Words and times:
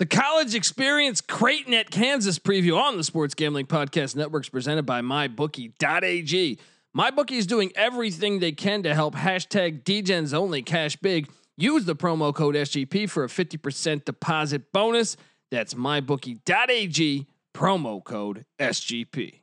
The 0.00 0.06
college 0.06 0.54
experience 0.54 1.20
Creighton 1.20 1.74
at 1.74 1.90
Kansas 1.90 2.38
preview 2.38 2.80
on 2.80 2.96
the 2.96 3.04
Sports 3.04 3.34
Gambling 3.34 3.66
Podcast 3.66 4.16
Networks 4.16 4.48
presented 4.48 4.86
by 4.86 5.02
MyBookie.ag. 5.02 6.58
MyBookie 6.96 7.32
is 7.32 7.46
doing 7.46 7.70
everything 7.76 8.38
they 8.38 8.52
can 8.52 8.82
to 8.84 8.94
help 8.94 9.14
hashtag 9.14 9.82
DGens 9.82 10.32
only 10.32 10.62
cash 10.62 10.96
big. 10.96 11.28
Use 11.58 11.84
the 11.84 11.94
promo 11.94 12.34
code 12.34 12.54
SGP 12.54 13.10
for 13.10 13.24
a 13.24 13.26
50% 13.26 14.06
deposit 14.06 14.72
bonus. 14.72 15.18
That's 15.50 15.74
MyBookie.ag, 15.74 17.26
promo 17.52 18.02
code 18.02 18.46
SGP. 18.58 19.40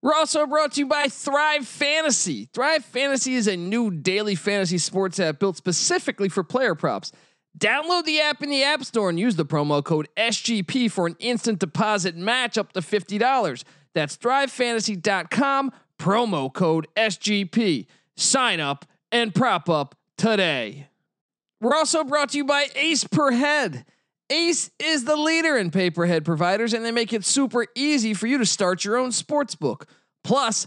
We're 0.00 0.14
also 0.14 0.46
brought 0.46 0.74
to 0.74 0.82
you 0.82 0.86
by 0.86 1.08
Thrive 1.08 1.66
Fantasy. 1.66 2.48
Thrive 2.54 2.84
Fantasy 2.84 3.34
is 3.34 3.48
a 3.48 3.56
new 3.56 3.90
daily 3.90 4.36
fantasy 4.36 4.78
sports 4.78 5.18
app 5.18 5.40
built 5.40 5.56
specifically 5.56 6.28
for 6.28 6.44
player 6.44 6.76
props. 6.76 7.10
Download 7.56 8.04
the 8.04 8.20
app 8.20 8.42
in 8.42 8.50
the 8.50 8.62
App 8.62 8.84
Store 8.84 9.08
and 9.08 9.18
use 9.18 9.36
the 9.36 9.46
promo 9.46 9.82
code 9.82 10.08
SGP 10.16 10.90
for 10.90 11.06
an 11.06 11.16
instant 11.18 11.58
deposit 11.58 12.16
match 12.16 12.58
up 12.58 12.72
to 12.72 12.80
$50. 12.80 13.64
That's 13.94 14.16
thrivefantasy.com, 14.16 15.72
promo 15.98 16.52
code 16.52 16.86
SGP. 16.96 17.86
Sign 18.16 18.60
up 18.60 18.84
and 19.10 19.34
prop 19.34 19.68
up 19.68 19.96
today. 20.16 20.88
We're 21.60 21.74
also 21.74 22.04
brought 22.04 22.30
to 22.30 22.36
you 22.36 22.44
by 22.44 22.66
Ace 22.76 23.04
Per 23.04 23.32
Head. 23.32 23.84
Ace 24.30 24.70
is 24.78 25.04
the 25.04 25.16
leader 25.16 25.56
in 25.56 25.70
pay-per-head 25.70 26.24
providers, 26.24 26.74
and 26.74 26.84
they 26.84 26.92
make 26.92 27.12
it 27.12 27.24
super 27.24 27.66
easy 27.74 28.12
for 28.12 28.26
you 28.26 28.38
to 28.38 28.46
start 28.46 28.84
your 28.84 28.96
own 28.96 29.10
sports 29.10 29.54
book. 29.54 29.86
Plus, 30.22 30.66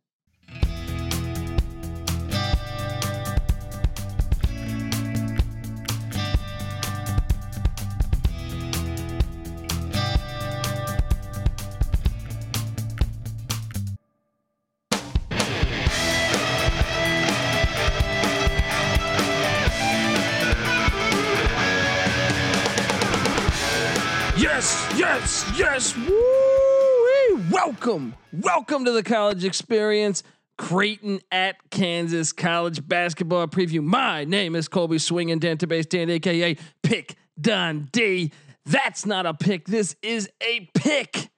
Yes. 25.57 25.95
Woo! 25.97 27.43
Welcome, 27.51 28.15
welcome 28.31 28.85
to 28.85 28.91
the 28.91 29.03
college 29.03 29.43
experience. 29.43 30.23
Creighton 30.57 31.21
at 31.31 31.55
Kansas 31.71 32.33
college 32.33 32.87
basketball 32.87 33.47
preview. 33.47 33.83
My 33.83 34.25
name 34.25 34.55
is 34.55 34.67
Colby 34.67 34.99
Swinging 34.99 35.39
Database 35.39 35.89
Dan, 35.89 36.09
aka 36.09 36.55
Pick 36.83 37.15
Dundee. 37.39 38.31
That's 38.65 39.05
not 39.05 39.25
a 39.25 39.33
pick. 39.33 39.65
This 39.65 39.95
is 40.03 40.29
a 40.43 40.69
pick, 40.75 41.29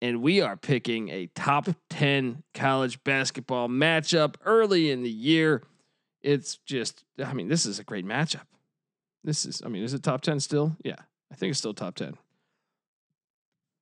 and 0.00 0.22
we 0.22 0.40
are 0.40 0.56
picking 0.56 1.08
a 1.08 1.26
top 1.34 1.68
ten 1.90 2.44
college 2.54 3.02
basketball 3.02 3.68
matchup 3.68 4.36
early 4.44 4.90
in 4.90 5.02
the 5.02 5.10
year. 5.10 5.64
It's 6.22 6.58
just, 6.64 7.04
I 7.22 7.32
mean, 7.32 7.48
this 7.48 7.66
is 7.66 7.80
a 7.80 7.84
great 7.84 8.06
matchup. 8.06 8.46
This 9.24 9.44
is, 9.44 9.62
I 9.64 9.68
mean, 9.68 9.82
is 9.82 9.94
it 9.94 10.04
top 10.04 10.20
ten 10.20 10.38
still? 10.38 10.76
Yeah, 10.84 10.96
I 11.32 11.34
think 11.34 11.50
it's 11.50 11.58
still 11.58 11.74
top 11.74 11.96
ten. 11.96 12.16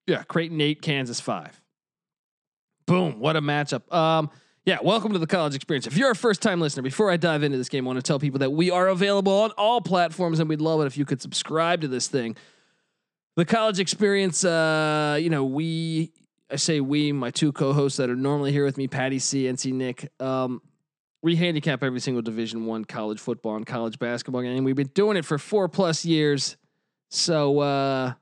Yeah, 0.07 0.23
Creighton 0.25 0.61
eight, 0.61 0.83
Kansas 0.83 1.21
five. 1.21 1.61
Boom! 2.87 3.21
What 3.21 3.37
a 3.37 3.41
matchup. 3.41 3.93
Um, 3.95 4.31
yeah, 4.65 4.79
welcome 4.83 5.13
to 5.13 5.19
the 5.19 5.27
college 5.27 5.55
experience. 5.55 5.87
If 5.87 5.97
you're 5.97 6.11
a 6.11 6.17
first 6.17 6.43
time 6.43 6.61
listener, 6.61 6.83
before 6.83 7.11
I 7.11 7.17
dive 7.17 7.43
into 7.43 7.59
this 7.59 7.69
game, 7.69 7.87
I 7.87 7.89
want 7.89 7.99
to 7.99 8.03
tell 8.03 8.19
people 8.19 8.41
that 8.41 8.51
we 8.51 8.71
are 8.71 8.89
available 8.89 9.33
on 9.33 9.51
all 9.53 9.81
platforms, 9.81 10.41
and 10.41 10.49
we'd 10.49 10.61
love 10.61 10.81
it 10.81 10.87
if 10.87 10.97
you 10.97 11.05
could 11.05 11.23
subscribe 11.23 11.81
to 11.83 11.89
this 11.89 12.09
thing. 12.09 12.37
The 13.37 13.45
college 13.45 13.81
experience, 13.81 14.45
uh, 14.45 15.19
you 15.21 15.31
know, 15.31 15.45
we 15.45 16.13
I 16.51 16.57
say 16.57 16.81
we, 16.81 17.13
my 17.13 17.31
two 17.31 17.53
co-hosts 17.53 17.99
that 17.99 18.11
are 18.11 18.17
normally 18.17 18.53
here 18.53 18.65
with 18.65 18.77
me, 18.77 18.89
Patty 18.89 19.21
C, 19.21 19.45
NC 19.45 19.73
Nick. 19.73 20.11
Um, 20.21 20.61
we 21.23 21.37
handicap 21.37 21.85
every 21.85 22.01
single 22.01 22.23
Division 22.23 22.67
One 22.67 22.85
college 22.85 23.21
football 23.21 23.55
and 23.55 23.65
college 23.65 23.99
basketball 24.01 24.43
game. 24.43 24.65
We've 24.65 24.75
been 24.75 24.89
doing 24.89 25.17
it 25.17 25.25
for 25.25 25.39
four 25.39 25.69
plus 25.69 26.05
years, 26.05 26.57
so. 27.09 27.61
uh 27.61 28.15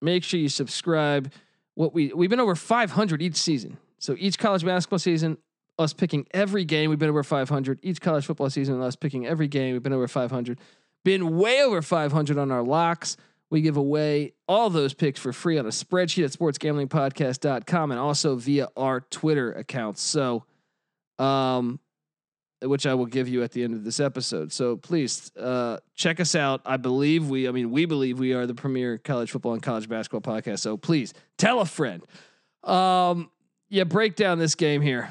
make 0.00 0.24
sure 0.24 0.40
you 0.40 0.48
subscribe. 0.48 1.32
What 1.74 1.94
we 1.94 2.12
we've 2.12 2.30
been 2.30 2.40
over 2.40 2.54
500 2.54 3.22
each 3.22 3.36
season. 3.36 3.78
So 3.98 4.14
each 4.18 4.38
college 4.38 4.64
basketball 4.64 4.98
season, 4.98 5.38
us 5.78 5.92
picking 5.92 6.26
every 6.32 6.64
game, 6.64 6.90
we've 6.90 6.98
been 6.98 7.08
over 7.08 7.22
500. 7.22 7.80
Each 7.82 8.00
college 8.00 8.26
football 8.26 8.50
season, 8.50 8.80
us 8.80 8.96
picking 8.96 9.26
every 9.26 9.48
game, 9.48 9.72
we've 9.72 9.82
been 9.82 9.92
over 9.92 10.08
500. 10.08 10.58
Been 11.04 11.38
way 11.38 11.62
over 11.62 11.82
500 11.82 12.38
on 12.38 12.50
our 12.50 12.62
locks. 12.62 13.16
We 13.50 13.62
give 13.62 13.76
away 13.76 14.34
all 14.46 14.68
those 14.68 14.92
picks 14.92 15.18
for 15.18 15.32
free 15.32 15.58
on 15.58 15.64
a 15.64 15.70
spreadsheet 15.70 16.24
at 16.24 16.32
sportsgamblingpodcast.com 16.32 17.90
and 17.90 18.00
also 18.00 18.36
via 18.36 18.68
our 18.76 19.00
Twitter 19.00 19.52
accounts. 19.52 20.02
So, 20.02 20.44
um, 21.18 21.80
which 22.62 22.86
I 22.86 22.94
will 22.94 23.06
give 23.06 23.28
you 23.28 23.42
at 23.42 23.52
the 23.52 23.62
end 23.62 23.74
of 23.74 23.84
this 23.84 24.00
episode. 24.00 24.52
So 24.52 24.76
please 24.76 25.30
uh, 25.36 25.78
check 25.94 26.18
us 26.18 26.34
out. 26.34 26.60
I 26.66 26.76
believe 26.76 27.28
we, 27.28 27.48
I 27.48 27.52
mean, 27.52 27.70
we 27.70 27.84
believe 27.84 28.18
we 28.18 28.32
are 28.32 28.46
the 28.46 28.54
premier 28.54 28.98
college 28.98 29.30
football 29.30 29.52
and 29.52 29.62
college 29.62 29.88
basketball 29.88 30.34
podcast. 30.34 30.60
So 30.60 30.76
please 30.76 31.14
tell 31.36 31.60
a 31.60 31.64
friend. 31.64 32.02
Um, 32.64 33.30
yeah, 33.68 33.84
break 33.84 34.16
down 34.16 34.38
this 34.38 34.54
game 34.54 34.82
here. 34.82 35.08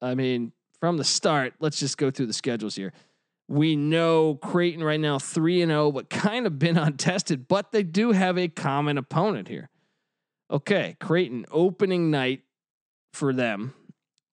I 0.00 0.14
mean, 0.14 0.52
from 0.78 0.96
the 0.96 1.04
start, 1.04 1.54
let's 1.58 1.80
just 1.80 1.98
go 1.98 2.10
through 2.10 2.26
the 2.26 2.32
schedules 2.32 2.76
here. 2.76 2.92
We 3.48 3.74
know 3.76 4.36
Creighton 4.36 4.84
right 4.84 5.00
now 5.00 5.18
3 5.18 5.62
and 5.62 5.70
0, 5.70 5.92
but 5.92 6.10
kind 6.10 6.46
of 6.46 6.58
been 6.58 6.76
untested, 6.78 7.48
but 7.48 7.72
they 7.72 7.82
do 7.82 8.12
have 8.12 8.38
a 8.38 8.48
common 8.48 8.98
opponent 8.98 9.48
here. 9.48 9.70
Okay, 10.50 10.96
Creighton 11.00 11.44
opening 11.50 12.10
night 12.10 12.42
for 13.12 13.32
them 13.32 13.74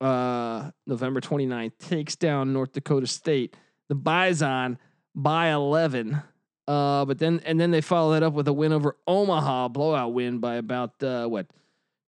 uh, 0.02 0.72
November 0.86 1.22
29th, 1.22 1.78
takes 1.80 2.16
down 2.16 2.54
North 2.54 2.74
Dakota 2.74 3.08
State. 3.08 3.56
The 3.90 3.96
Bison 3.96 4.78
by 5.14 5.52
11. 5.52 6.22
Uh, 6.68 7.06
but 7.06 7.20
then 7.20 7.42
and 7.46 7.60
then 7.60 7.70
they 7.70 7.82
follow 7.82 8.14
that 8.14 8.24
up 8.24 8.34
with 8.34 8.48
a 8.48 8.54
win 8.54 8.74
over 8.74 8.98
Omaha, 9.06 9.68
blowout 9.68 10.14
win 10.14 10.40
by 10.40 10.56
about 10.56 11.02
uh, 11.04 11.28
what 11.28 11.48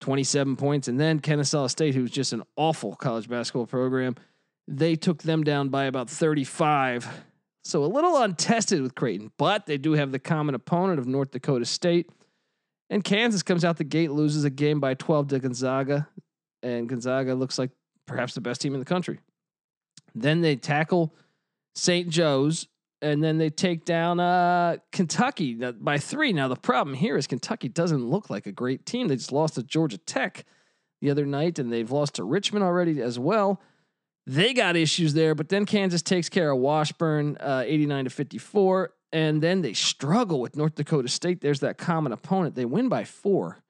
27 0.00 0.56
points, 0.56 0.88
and 0.88 0.98
then 0.98 1.20
Kennesaw 1.20 1.66
State, 1.66 1.94
who's 1.94 2.10
just 2.10 2.32
an 2.32 2.42
awful 2.56 2.94
college 2.96 3.28
basketball 3.28 3.66
program, 3.66 4.16
they 4.66 4.96
took 4.96 5.22
them 5.22 5.44
down 5.44 5.68
by 5.68 5.84
about 5.84 6.10
35. 6.10 7.08
So 7.64 7.84
a 7.84 7.86
little 7.86 8.16
untested 8.16 8.80
with 8.82 8.94
Creighton, 8.94 9.32
but 9.38 9.66
they 9.66 9.78
do 9.78 9.92
have 9.92 10.12
the 10.12 10.18
common 10.18 10.54
opponent 10.54 10.98
of 10.98 11.06
North 11.06 11.30
Dakota 11.30 11.64
State. 11.64 12.10
And 12.90 13.04
Kansas 13.04 13.42
comes 13.42 13.64
out 13.64 13.76
the 13.76 13.84
gate, 13.84 14.10
loses 14.10 14.44
a 14.44 14.50
game 14.50 14.80
by 14.80 14.94
12 14.94 15.28
to 15.28 15.38
Gonzaga, 15.38 16.08
and 16.62 16.88
Gonzaga 16.88 17.34
looks 17.34 17.58
like 17.58 17.70
perhaps 18.08 18.34
the 18.34 18.40
best 18.40 18.60
team 18.60 18.74
in 18.74 18.80
the 18.80 18.86
country. 18.86 19.20
Then 20.14 20.40
they 20.40 20.56
tackle 20.56 21.14
St. 21.74 22.08
Joe's, 22.08 22.66
and 23.00 23.22
then 23.22 23.38
they 23.38 23.50
take 23.50 23.84
down 23.84 24.18
uh, 24.18 24.78
Kentucky 24.90 25.54
by 25.54 25.98
three. 25.98 26.32
Now 26.32 26.48
the 26.48 26.56
problem 26.56 26.94
here 26.94 27.16
is 27.16 27.26
Kentucky 27.26 27.68
doesn't 27.68 28.04
look 28.04 28.28
like 28.28 28.46
a 28.46 28.52
great 28.52 28.84
team. 28.84 29.08
They 29.08 29.16
just 29.16 29.30
lost 29.30 29.54
to 29.54 29.62
Georgia 29.62 29.98
Tech 29.98 30.44
the 31.00 31.10
other 31.10 31.24
night, 31.26 31.58
and 31.58 31.72
they've 31.72 31.90
lost 31.90 32.14
to 32.14 32.24
Richmond 32.24 32.64
already 32.64 33.00
as 33.00 33.18
well. 33.18 33.60
They 34.26 34.52
got 34.52 34.76
issues 34.76 35.14
there, 35.14 35.34
but 35.34 35.48
then 35.48 35.64
Kansas 35.64 36.02
takes 36.02 36.28
care 36.28 36.50
of 36.50 36.58
Washburn, 36.58 37.36
uh, 37.38 37.62
89 37.64 38.04
to 38.04 38.10
54, 38.10 38.92
and 39.12 39.40
then 39.42 39.62
they 39.62 39.72
struggle 39.72 40.40
with 40.40 40.56
North 40.56 40.74
Dakota 40.74 41.08
State. 41.08 41.40
There's 41.40 41.60
that 41.60 41.78
common 41.78 42.12
opponent. 42.12 42.54
They 42.54 42.66
win 42.66 42.88
by 42.88 43.04
four 43.04 43.62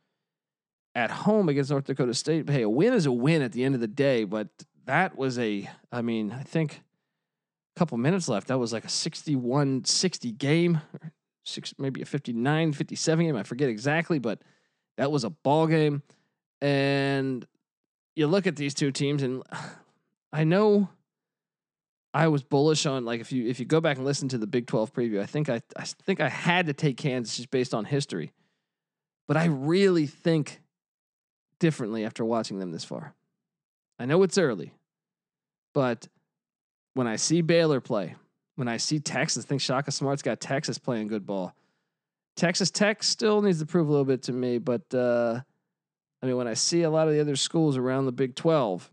at 0.95 1.11
home 1.11 1.49
against 1.49 1.71
North 1.71 1.85
Dakota 1.85 2.15
State. 2.15 2.47
But 2.47 2.55
Hey, 2.55 2.63
a 2.63 2.69
win 2.69 2.93
is 2.93 3.07
a 3.07 3.13
win 3.13 3.43
at 3.43 3.53
the 3.53 3.65
end 3.65 3.75
of 3.75 3.81
the 3.81 3.89
day, 3.89 4.25
but 4.25 4.49
that 4.87 5.17
was 5.17 5.39
a, 5.39 5.69
I 5.93 6.03
mean, 6.03 6.33
I 6.33 6.43
think 6.43 6.83
a 7.77 7.79
couple 7.79 7.99
minutes 7.99 8.29
left. 8.29 8.49
That 8.49 8.59
was 8.59 8.73
like 8.73 8.85
a 8.85 8.89
61 8.89 9.85
60 9.85 10.33
game, 10.33 10.81
six, 11.45 11.75
maybe 11.79 12.03
a 12.03 12.07
59 12.07 12.73
57 12.73 13.27
game. 13.27 13.37
I 13.37 13.43
forget 13.43 13.69
exactly, 13.69 14.19
but 14.19 14.41
that 14.97 15.13
was 15.13 15.25
a 15.25 15.31
ball 15.31 15.67
game. 15.67 16.03
And 16.61 17.47
you 18.17 18.27
look 18.27 18.47
at 18.47 18.57
these 18.57 18.75
two 18.75 18.91
teams, 18.91 19.23
and 19.23 19.43
I 20.33 20.45
know 20.45 20.89
I 22.13 22.29
was 22.29 22.43
bullish 22.43 22.87
on 22.87 23.05
like 23.05 23.21
if 23.21 23.31
you 23.31 23.47
if 23.47 23.61
you 23.61 23.67
go 23.67 23.81
back 23.81 23.97
and 23.97 24.05
listen 24.05 24.29
to 24.31 24.39
the 24.39 24.47
Big 24.47 24.67
12 24.67 24.93
preview, 24.93 25.21
I 25.21 25.27
think 25.27 25.49
I 25.49 25.61
I 25.77 25.85
think 25.85 26.21
I 26.21 26.29
had 26.29 26.67
to 26.67 26.73
take 26.73 26.97
Kansas 26.97 27.37
just 27.37 27.51
based 27.51 27.75
on 27.75 27.85
history. 27.85 28.33
But 29.27 29.37
I 29.37 29.45
really 29.45 30.07
think 30.07 30.61
differently 31.59 32.05
after 32.05 32.25
watching 32.25 32.59
them 32.59 32.73
this 32.73 32.85
far. 32.85 33.15
I 33.99 34.07
know 34.07 34.23
it's 34.23 34.39
early, 34.39 34.73
but 35.75 36.09
when 36.95 37.07
I 37.07 37.17
see 37.17 37.43
Baylor 37.43 37.81
play, 37.81 38.15
when 38.57 38.69
I 38.69 38.77
see 38.77 39.01
Texas, 39.01 39.45
I 39.45 39.49
think 39.49 39.61
Shaka 39.61 39.93
Smart's 39.93 40.23
got 40.23 40.41
Texas 40.41 40.79
playing 40.79 41.09
good 41.09 41.27
ball. 41.27 41.55
Texas 42.37 42.71
Tech 42.71 43.03
still 43.03 43.43
needs 43.43 43.59
to 43.59 43.67
prove 43.67 43.89
a 43.89 43.91
little 43.91 44.05
bit 44.05 44.23
to 44.25 44.33
me, 44.33 44.59
but 44.59 44.95
uh, 44.95 45.41
I 46.23 46.27
mean, 46.27 46.37
when 46.37 46.49
I 46.49 46.55
see 46.55 46.83
a 46.83 46.91
lot 46.91 47.09
of 47.09 47.15
the 47.15 47.21
other 47.21 47.37
schools 47.37 47.77
around 47.77 48.07
the 48.07 48.13
Big 48.13 48.35
12 48.35 48.91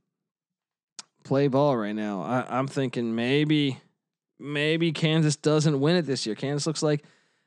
play 1.24 1.48
ball 1.48 1.78
right 1.78 1.96
now, 1.96 2.22
I, 2.22 2.58
I'm 2.58 2.68
thinking 2.68 3.16
maybe, 3.16 3.80
maybe 4.40 4.92
Kansas 4.92 5.36
doesn't 5.36 5.80
win 5.80 5.96
it 5.96 6.04
this 6.04 6.26
year. 6.26 6.36
Kansas 6.36 6.68
looks 6.68 6.84
like, 6.84 7.04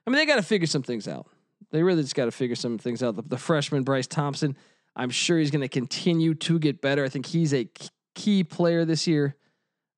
I 0.07 0.11
mean, 0.11 0.19
they 0.19 0.27
got 0.27 0.37
to 0.37 0.43
figure 0.43 0.67
some 0.67 0.83
things 0.83 1.07
out. 1.07 1.27
They 1.71 1.83
really 1.83 2.03
just 2.03 2.15
got 2.15 2.25
to 2.25 2.33
figure 2.33 2.57
some 2.57 2.79
things 2.79 3.03
out. 3.03 3.17
The, 3.17 3.23
the 3.23 3.39
freshman 3.39 3.83
Bryce 3.83 4.07
Thompson, 4.07 4.57
I'm 4.99 5.11
sure 5.11 5.39
he's 5.39 5.53
going 5.53 5.63
to 5.63 5.69
continue 5.69 6.35
to 6.35 6.59
get 6.59 6.83
better. 6.83 7.05
I 7.05 7.09
think 7.09 7.25
he's 7.25 7.55
a 7.55 7.69
key 8.17 8.43
player 8.43 8.85
this 8.85 9.07
year 9.07 9.37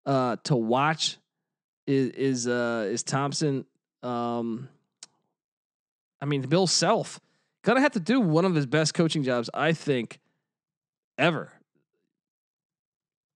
uh, 0.05 0.37
to 0.45 0.55
watch. 0.55 1.17
Is 1.87 2.11
is 2.11 2.47
uh, 2.47 2.87
is 2.89 3.03
Thompson? 3.03 3.65
Um, 4.03 4.69
I 6.21 6.27
mean, 6.27 6.43
Bill 6.43 6.67
Self 6.67 7.19
gonna 7.65 7.81
have 7.81 7.93
to 7.93 8.01
do 8.01 8.21
one 8.21 8.45
of 8.45 8.55
his 8.55 8.67
best 8.67 8.95
coaching 8.95 9.23
jobs, 9.23 9.51
I 9.53 9.73
think, 9.73 10.21
ever. 11.19 11.51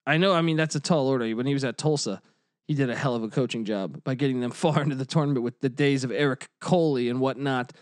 I 0.06 0.18
know. 0.18 0.34
I 0.34 0.42
mean, 0.42 0.56
that's 0.56 0.74
a 0.74 0.80
tall 0.80 1.08
order. 1.08 1.34
When 1.34 1.46
he 1.46 1.54
was 1.54 1.64
at 1.64 1.78
Tulsa, 1.78 2.20
he 2.68 2.74
did 2.74 2.90
a 2.90 2.96
hell 2.96 3.14
of 3.14 3.22
a 3.22 3.28
coaching 3.28 3.64
job 3.64 4.04
by 4.04 4.14
getting 4.14 4.40
them 4.40 4.50
far 4.52 4.82
into 4.82 4.94
the 4.94 5.06
tournament 5.06 5.42
with 5.42 5.60
the 5.60 5.70
days 5.70 6.04
of 6.04 6.12
Eric 6.12 6.48
Coley 6.60 7.08
and 7.08 7.20
whatnot. 7.20 7.72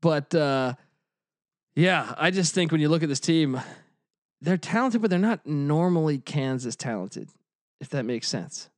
But 0.00 0.34
uh, 0.34 0.74
yeah, 1.76 2.14
I 2.16 2.30
just 2.30 2.54
think 2.54 2.72
when 2.72 2.80
you 2.80 2.88
look 2.88 3.02
at 3.02 3.08
this 3.08 3.20
team, 3.20 3.60
they're 4.40 4.56
talented, 4.56 5.02
but 5.02 5.10
they're 5.10 5.18
not 5.18 5.46
normally 5.46 6.18
Kansas 6.18 6.74
talented, 6.74 7.28
if 7.80 7.90
that 7.90 8.04
makes 8.04 8.28
sense. 8.28 8.70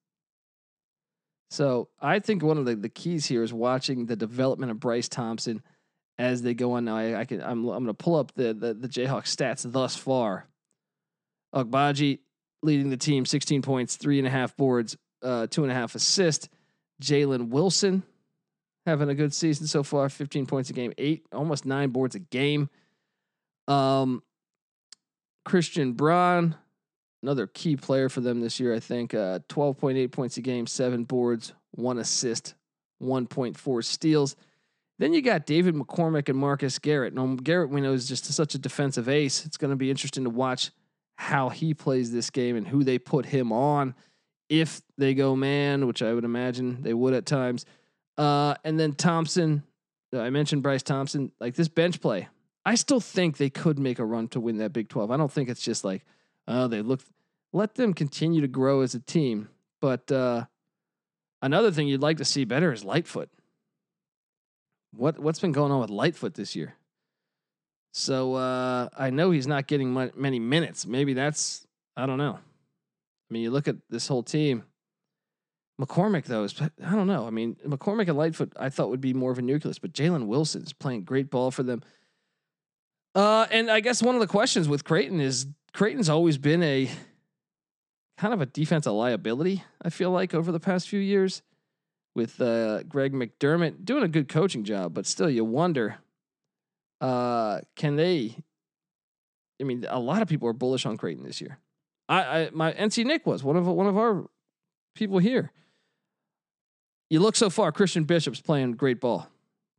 So 1.51 1.89
I 2.01 2.19
think 2.19 2.43
one 2.43 2.59
of 2.59 2.67
the, 2.67 2.75
the 2.75 2.89
keys 2.89 3.27
here 3.27 3.43
is 3.43 3.53
watching 3.53 4.07
the 4.07 4.17
development 4.17 4.71
of 4.71 4.81
Bryce 4.81 5.09
Thompson 5.09 5.63
as 6.19 6.43
they 6.43 6.55
go 6.55 6.73
on. 6.73 6.85
Now 6.85 6.97
I, 6.97 7.21
I 7.21 7.25
can 7.25 7.41
I'm 7.41 7.67
I'm 7.69 7.85
gonna 7.85 7.95
pull 7.95 8.17
up 8.17 8.35
the 8.35 8.53
the, 8.53 8.75
the 8.75 8.89
Jayhawk 8.89 9.25
stats 9.25 9.71
thus 9.71 9.97
far. 9.97 10.47
Agbaji 11.55 12.19
leading 12.63 12.91
the 12.91 12.97
team, 12.97 13.25
16 13.25 13.63
points, 13.63 13.97
three 13.97 14.19
and 14.19 14.27
a 14.27 14.31
half 14.31 14.57
boards, 14.57 14.97
uh, 15.23 15.47
two 15.47 15.63
and 15.63 15.71
a 15.71 15.75
half 15.75 15.95
assists. 15.95 16.49
Jalen 17.01 17.49
Wilson 17.49 18.03
having 18.85 19.09
a 19.09 19.15
good 19.15 19.33
season 19.33 19.67
so 19.67 19.83
far, 19.83 20.09
15 20.09 20.47
points 20.47 20.69
a 20.69 20.73
game, 20.73 20.93
eight, 20.99 21.25
almost 21.33 21.65
nine 21.65 21.91
boards 21.91 22.17
a 22.17 22.19
game. 22.19 22.69
Um, 23.69 24.23
Christian 25.45 25.93
Braun, 25.93 26.57
another 27.23 27.47
key 27.47 27.77
player 27.77 28.09
for 28.09 28.21
them 28.21 28.41
this 28.41 28.59
year, 28.59 28.75
I 28.75 28.81
think. 28.81 29.15
Uh, 29.15 29.41
12.8 29.49 30.11
points 30.11 30.37
a 30.37 30.41
game, 30.41 30.67
seven 30.67 31.05
boards, 31.05 31.53
one 31.73 31.99
assist, 31.99 32.55
1.4 33.03 33.85
steals. 33.85 34.37
Then 34.99 35.13
you 35.13 35.23
got 35.23 35.47
David 35.47 35.77
McCormack 35.77 36.29
and 36.29 36.39
Marcus 36.39 36.79
Garrett. 36.79 37.15
Now, 37.15 37.27
Garrett, 37.37 37.71
we 37.71 37.81
know, 37.81 37.93
is 37.93 38.09
just 38.09 38.25
such 38.25 38.55
a 38.55 38.59
defensive 38.59 39.09
ace. 39.09 39.47
It's 39.47 39.57
going 39.57 39.71
to 39.71 39.77
be 39.77 39.91
interesting 39.91 40.25
to 40.25 40.31
watch 40.31 40.73
how 41.17 41.49
he 41.49 41.75
plays 41.75 42.11
this 42.11 42.31
game 42.31 42.57
and 42.57 42.67
who 42.67 42.83
they 42.83 42.99
put 42.99 43.27
him 43.27 43.53
on 43.53 43.95
if 44.49 44.83
they 44.97 45.15
go 45.15 45.37
man, 45.37 45.87
which 45.87 46.03
I 46.03 46.13
would 46.15 46.25
imagine 46.25 46.83
they 46.83 46.95
would 46.95 47.15
at 47.15 47.27
times. 47.27 47.65
Uh, 48.17 48.55
and 48.65 48.79
then 48.79 48.93
Thompson, 48.93 49.63
uh, 50.13 50.21
I 50.21 50.31
mentioned 50.31 50.63
Bryce 50.63 50.83
Thompson, 50.83 51.31
like 51.39 51.55
this 51.55 51.69
bench 51.69 52.01
play. 52.01 52.29
I 52.69 52.75
still 52.75 53.01
think 53.01 53.39
they 53.39 53.49
could 53.49 53.79
make 53.79 53.99
a 53.99 54.05
run 54.05 54.29
to 54.29 54.41
win 54.41 54.59
that 54.59 54.75
Big 54.75 54.91
12. 54.91 55.11
I 55.11 55.17
don't 55.17 55.33
think 55.33 55.49
it's 55.49 55.63
just 55.63 55.85
like, 55.85 56.05
oh, 56.47 56.69
they 56.69 56.83
look, 56.83 57.01
let 57.51 57.77
them 57.77 57.95
continue 57.95 58.43
to 58.43 58.47
grow 58.47 58.83
as 58.83 58.95
a 58.95 59.01
team. 59.01 59.49
But 59.81 60.13
uh, 60.13 60.45
another 61.41 61.71
thing 61.71 61.89
you'd 61.89 62.03
like 62.03 62.19
to 62.19 62.27
see 62.27 62.45
better 62.45 62.71
is 62.71 62.85
Lightfoot. 62.85 63.31
What 64.93 65.19
what's 65.19 65.41
been 65.41 65.53
going 65.53 65.73
on 65.73 65.81
with 65.81 65.89
Lightfoot 65.89 66.35
this 66.35 66.55
year? 66.55 66.75
So 67.95 68.35
uh, 68.35 68.91
I 68.99 69.09
know 69.09 69.31
he's 69.31 69.47
not 69.47 69.67
getting 69.67 69.95
many 70.15 70.39
minutes. 70.39 70.85
Maybe 70.85 71.15
that's 71.15 71.67
I 71.97 72.05
don't 72.05 72.19
know. 72.19 72.35
I 72.39 73.33
mean, 73.33 73.45
you 73.45 73.51
look 73.51 73.67
at 73.67 73.77
this 73.89 74.09
whole 74.09 74.23
team. 74.23 74.65
McCormack, 75.81 76.25
though 76.25 76.45
is 76.45 76.55
I 76.61 76.95
don't 76.95 77.07
know. 77.07 77.27
I 77.27 77.31
mean, 77.31 77.57
McCormack 77.67 78.09
and 78.09 78.19
Lightfoot 78.19 78.53
I 78.61 78.69
thought 78.69 78.91
would 78.91 79.01
be 79.01 79.15
more 79.15 79.31
of 79.31 79.39
a 79.39 79.43
nucleus, 79.43 79.79
but 79.79 79.95
Jalen 79.95 80.27
Wilson 80.27 80.65
is 80.65 80.75
playing 80.75 81.05
great 81.05 81.31
ball 81.31 81.51
for 81.51 81.63
them. 81.63 81.83
Uh, 83.19 83.49
and 83.51 83.69
I 83.69 83.81
guess 83.81 84.01
one 84.01 84.15
of 84.15 84.21
the 84.21 84.29
questions 84.29 84.69
with 84.69 84.85
Creighton 84.85 85.21
is 85.21 85.49
Creighton's 85.73 86.09
always 86.09 86.39
been 86.39 86.63
a 86.63 86.89
kind 88.17 88.33
of 88.33 88.41
a 88.41 88.47
defensive 88.47 88.93
liability. 88.93 89.65
I 89.83 89.91
feel 89.91 90.13
like 90.13 90.35
over 90.35 90.53
the 90.53 90.61
past 90.61 90.89
few 90.89 91.01
years 91.01 91.43
with 92.15 92.41
uh, 92.41 92.85
Greg 92.85 93.13
McDermott 93.13 93.85
doing 93.85 94.05
a 94.05 94.09
good 94.09 94.29
coaching 94.29 94.63
job, 94.63 94.95
but 94.95 95.05
still, 95.05 95.29
you 95.29 95.45
wonder, 95.45 95.97
uh, 97.01 97.63
can 97.75 97.97
they? 97.97 98.37
I 99.61 99.65
mean, 99.65 99.85
a 99.89 99.99
lot 99.99 100.23
of 100.23 100.29
people 100.29 100.49
are 100.49 100.53
bullish 100.53 100.87
on 100.87 100.97
Creighton 100.97 101.25
this 101.25 101.41
year. 101.41 101.59
I, 102.09 102.23
I 102.23 102.51
my 102.53 102.73
NC 102.73 103.05
Nick 103.05 103.27
was 103.27 103.43
one 103.43 103.57
of 103.57 103.67
one 103.67 103.89
of 103.89 103.99
our 103.99 104.27
people 104.95 105.19
here. 105.19 105.51
You 107.11 107.19
look 107.19 107.35
so 107.35 107.51
far, 107.51 107.73
Christian 107.73 108.05
Bishop's 108.05 108.41
playing 108.41 108.75
great 108.75 109.01
ball, 109.01 109.29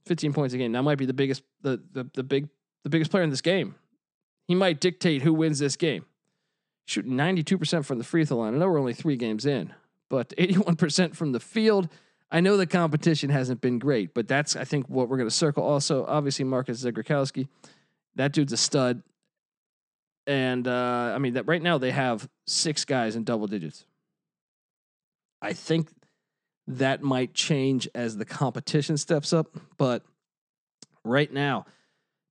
15 0.08 0.34
points 0.34 0.54
a 0.54 0.58
game. 0.58 0.74
That 0.74 0.84
might 0.84 0.98
be 0.98 1.06
the 1.06 1.14
biggest 1.14 1.42
the 1.62 1.82
the 1.94 2.06
the 2.14 2.24
big 2.24 2.50
the 2.84 2.90
biggest 2.90 3.12
player 3.12 3.24
in 3.24 3.30
this 3.30 3.42
game. 3.42 3.76
He 4.48 4.56
might 4.56 4.80
dictate 4.80 5.22
who 5.22 5.34
wins 5.34 5.60
this 5.60 5.76
game. 5.76 6.06
Shooting 6.86 7.14
92% 7.14 7.86
from 7.86 8.00
the 8.00 8.04
free 8.04 8.26
throw 8.26 8.38
line. 8.38 8.56
I 8.56 8.58
know 8.58 8.68
we're 8.68 8.80
only 8.80 8.94
three 8.94 9.16
games 9.16 9.46
in, 9.46 9.74
but 10.10 10.30
81% 10.38 11.16
from 11.16 11.32
the 11.32 11.40
field. 11.40 11.90
I 12.32 12.42
know 12.42 12.58
the 12.58 12.68
competition 12.68 13.30
hasn't 13.30 13.62
been 13.62 13.80
great, 13.80 14.14
but 14.14 14.28
that's 14.28 14.56
I 14.56 14.64
think 14.64 14.88
what 14.88 15.10
we're 15.10 15.18
going 15.18 15.30
to 15.30 15.36
circle. 15.36 15.64
Also, 15.64 16.06
obviously 16.06 16.46
Marcus 16.46 16.84
Zegarowski, 16.84 17.48
that 18.16 18.34
dude's 18.34 18.54
a 18.54 18.58
stud. 18.58 19.04
And 20.28 20.68
uh, 20.68 21.12
I 21.16 21.18
mean 21.18 21.34
that 21.34 21.48
right 21.48 21.62
now 21.62 21.78
they 21.78 21.92
have 21.92 22.30
six 22.46 22.86
guys 22.86 23.16
in 23.16 23.24
double 23.24 23.48
digits. 23.48 23.86
I 25.42 25.54
think 25.54 25.90
that 26.68 27.02
might 27.02 27.34
change 27.34 27.88
as 27.96 28.18
the 28.18 28.26
competition 28.26 28.98
steps 28.98 29.34
up, 29.34 29.48
but 29.78 30.04
right 31.04 31.32
now, 31.32 31.66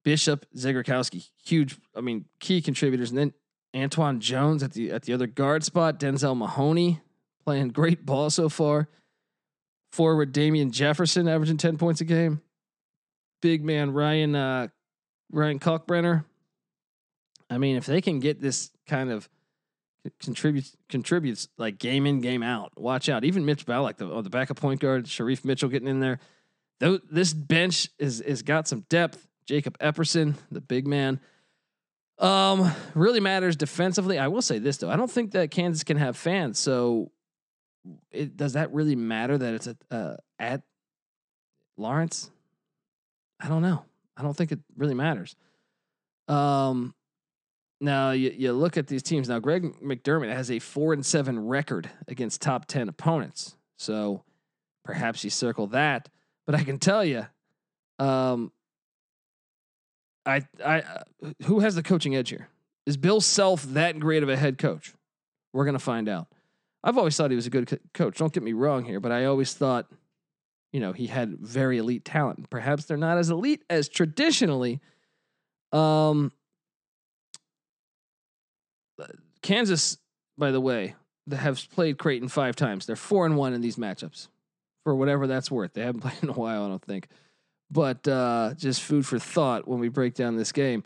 Bishop, 0.08 0.46
Zegarowski, 0.56 1.28
huge, 1.44 1.76
I 1.94 2.00
mean, 2.00 2.24
key 2.40 2.62
contributors, 2.62 3.10
and 3.10 3.18
then 3.18 3.34
Antwann 3.74 4.20
Jones 4.20 4.62
at 4.62 4.72
the 4.72 4.90
at 4.90 5.02
the 5.02 5.12
other 5.12 5.26
guard 5.26 5.64
spot, 5.64 6.00
Denzel 6.00 6.34
Mahoney 6.34 7.02
playing 7.44 7.68
great 7.68 8.06
ball 8.06 8.30
so 8.30 8.48
far. 8.48 8.88
Forward 9.92 10.32
Damien 10.32 10.72
Jefferson 10.72 11.28
averaging 11.28 11.58
10 11.58 11.76
points 11.76 12.00
a 12.00 12.06
game. 12.06 12.40
Big 13.42 13.62
man 13.62 13.92
Ryan 13.92 14.34
uh, 14.34 14.68
Ryan 15.30 15.58
Kalkbrenner. 15.58 16.24
I 17.50 17.58
mean, 17.58 17.76
if 17.76 17.84
they 17.84 18.00
can 18.00 18.18
get 18.18 18.40
this 18.40 18.70
kind 18.86 19.10
of 19.10 19.28
contributes 20.22 20.74
contributes 20.88 21.48
like 21.58 21.78
game 21.78 22.06
in 22.06 22.22
game 22.22 22.42
out, 22.42 22.72
watch 22.78 23.10
out. 23.10 23.24
Even 23.24 23.44
Mitch 23.44 23.66
Ballock, 23.66 23.98
the 23.98 24.10
oh, 24.10 24.22
the 24.22 24.30
backup 24.30 24.58
point 24.58 24.80
guard, 24.80 25.04
Shereef 25.04 25.44
Mitchell 25.44 25.68
getting 25.68 25.88
in 25.88 26.00
there. 26.00 26.18
Though 26.80 26.98
this 27.10 27.34
bench 27.34 27.90
is 27.98 28.22
is 28.22 28.40
got 28.40 28.66
some 28.66 28.86
depth. 28.88 29.27
Jacob 29.48 29.78
Epperson, 29.78 30.34
the 30.52 30.60
big 30.60 30.86
man. 30.86 31.20
Um, 32.18 32.70
really 32.94 33.20
matters 33.20 33.56
defensively. 33.56 34.18
I 34.18 34.28
will 34.28 34.42
say 34.42 34.58
this 34.58 34.76
though, 34.76 34.90
I 34.90 34.96
don't 34.96 35.10
think 35.10 35.32
that 35.32 35.50
Kansas 35.50 35.84
can 35.84 35.96
have 35.96 36.16
fans. 36.18 36.58
So 36.58 37.10
it, 38.10 38.36
does 38.36 38.52
that 38.52 38.74
really 38.74 38.94
matter 38.94 39.38
that 39.38 39.54
it's 39.54 39.68
uh, 39.90 40.16
at 40.38 40.62
Lawrence? 41.78 42.30
I 43.40 43.48
don't 43.48 43.62
know. 43.62 43.84
I 44.16 44.22
don't 44.22 44.36
think 44.36 44.52
it 44.52 44.58
really 44.76 44.94
matters. 44.94 45.34
Um, 46.26 46.94
now 47.80 48.10
you, 48.10 48.34
you 48.36 48.52
look 48.52 48.76
at 48.76 48.86
these 48.86 49.02
teams. 49.02 49.30
Now 49.30 49.38
Greg 49.38 49.80
McDermott 49.80 50.34
has 50.34 50.50
a 50.50 50.58
four 50.58 50.92
and 50.92 51.06
seven 51.06 51.46
record 51.46 51.88
against 52.06 52.42
top 52.42 52.66
ten 52.66 52.90
opponents. 52.90 53.56
So 53.78 54.24
perhaps 54.84 55.24
you 55.24 55.30
circle 55.30 55.68
that. 55.68 56.10
But 56.44 56.54
I 56.54 56.64
can 56.64 56.78
tell 56.78 57.04
you, 57.04 57.24
um, 57.98 58.52
I 60.28 60.42
I 60.64 60.82
who 61.44 61.60
has 61.60 61.74
the 61.74 61.82
coaching 61.82 62.14
edge 62.14 62.28
here? 62.28 62.48
Is 62.86 62.96
Bill 62.96 63.20
Self 63.20 63.62
that 63.64 63.98
great 63.98 64.22
of 64.22 64.28
a 64.28 64.36
head 64.36 64.58
coach? 64.58 64.92
We're 65.52 65.64
gonna 65.64 65.78
find 65.78 66.08
out. 66.08 66.28
I've 66.84 66.98
always 66.98 67.16
thought 67.16 67.30
he 67.30 67.36
was 67.36 67.46
a 67.46 67.50
good 67.50 67.66
co- 67.66 67.78
coach. 67.94 68.18
Don't 68.18 68.32
get 68.32 68.42
me 68.42 68.52
wrong 68.52 68.84
here, 68.84 69.00
but 69.00 69.10
I 69.10 69.24
always 69.24 69.54
thought, 69.54 69.86
you 70.72 70.80
know, 70.80 70.92
he 70.92 71.06
had 71.06 71.38
very 71.38 71.78
elite 71.78 72.04
talent. 72.04 72.50
Perhaps 72.50 72.84
they're 72.84 72.96
not 72.96 73.18
as 73.18 73.30
elite 73.30 73.64
as 73.68 73.88
traditionally. 73.88 74.80
Um, 75.72 76.32
Kansas, 79.42 79.98
by 80.36 80.50
the 80.50 80.60
way, 80.60 80.94
have 81.32 81.60
played 81.70 81.98
Creighton 81.98 82.28
five 82.28 82.54
times. 82.54 82.86
They're 82.86 82.96
four 82.96 83.26
and 83.26 83.36
one 83.36 83.54
in 83.54 83.60
these 83.60 83.76
matchups, 83.76 84.28
for 84.84 84.94
whatever 84.94 85.26
that's 85.26 85.50
worth. 85.50 85.72
They 85.72 85.82
haven't 85.82 86.00
played 86.02 86.22
in 86.22 86.28
a 86.28 86.32
while, 86.32 86.64
I 86.64 86.68
don't 86.68 86.84
think. 86.84 87.08
But 87.70 88.06
uh, 88.08 88.54
just 88.56 88.82
food 88.82 89.06
for 89.06 89.18
thought 89.18 89.68
when 89.68 89.78
we 89.78 89.88
break 89.88 90.14
down 90.14 90.36
this 90.36 90.52
game. 90.52 90.84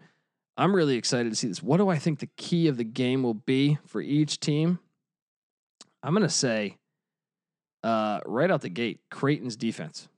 I'm 0.56 0.74
really 0.74 0.96
excited 0.96 1.30
to 1.30 1.36
see 1.36 1.48
this. 1.48 1.62
What 1.62 1.78
do 1.78 1.88
I 1.88 1.98
think 1.98 2.18
the 2.18 2.28
key 2.36 2.68
of 2.68 2.76
the 2.76 2.84
game 2.84 3.22
will 3.22 3.34
be 3.34 3.78
for 3.86 4.00
each 4.00 4.40
team? 4.40 4.80
I'm 6.02 6.12
going 6.12 6.22
to 6.24 6.28
say 6.28 6.76
uh, 7.82 8.20
right 8.26 8.50
out 8.50 8.60
the 8.60 8.68
gate, 8.68 9.00
Creighton's 9.10 9.56
defense. 9.56 10.08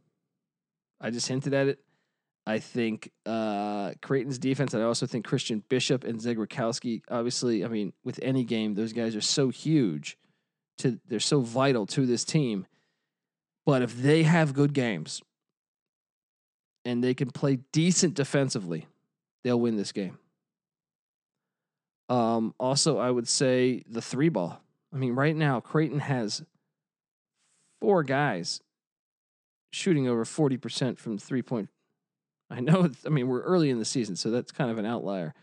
I 1.01 1.11
just 1.11 1.29
hinted 1.29 1.55
at 1.55 1.69
it. 1.69 1.79
I 2.47 2.59
think 2.59 3.11
uh, 3.25 3.93
Creighton's 4.03 4.39
defense, 4.39 4.75
and 4.75 4.83
I 4.83 4.87
also 4.87 5.07
think 5.07 5.25
Christian 5.25 5.65
Bishop 5.69 6.05
and 6.05 6.21
Zegarowski. 6.21 7.03
Obviously, 7.11 7.65
I 7.65 7.69
mean, 7.69 7.93
with 8.05 8.21
any 8.23 8.45
game, 8.45 8.75
those 8.75 8.93
guys 8.93 9.17
are 9.17 9.23
so 9.23 9.49
huge. 9.49 10.19
To 10.79 10.99
they're 11.07 11.21
so 11.21 11.41
vital 11.41 11.87
to 11.87 12.05
this 12.05 12.25
team. 12.25 12.67
But 13.65 13.81
if 13.81 13.97
they 13.97 14.25
have 14.25 14.53
good 14.53 14.75
games 14.75 15.23
and 16.85 17.03
they 17.03 17.15
can 17.15 17.31
play 17.31 17.59
decent 17.73 18.15
defensively, 18.15 18.87
they'll 19.43 19.61
win 19.61 19.77
this 19.77 19.93
game. 19.93 20.19
Um, 22.09 22.55
also, 22.59 22.99
I 22.99 23.11
would 23.11 23.29
say 23.29 23.83
the 23.89 24.03
three 24.03 24.29
ball. 24.29 24.61
I 24.93 24.97
mean, 24.97 25.15
right 25.15 25.35
now, 25.35 25.61
Creighton 25.61 26.01
has 26.01 26.43
four 27.81 28.03
guys 28.03 28.61
shooting 29.73 30.07
over 30.07 30.25
40% 30.25 30.99
from 30.99 31.19
three 31.19 31.43
point. 31.43 31.69
I 32.51 32.61
know, 32.61 32.91
I 33.07 33.09
mean, 33.09 33.27
we're 33.27 33.43
early 33.43 33.71
in 33.71 33.79
the 33.79 33.85
season, 33.85 34.17
so 34.17 34.31
that's 34.31 34.53
kind 34.53 34.71
of 34.71 34.79
an 34.79 34.87
outlier. 34.87 35.35